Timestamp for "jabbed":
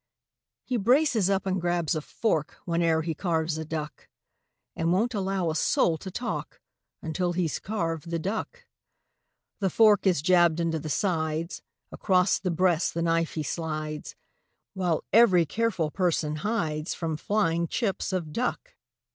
10.23-10.59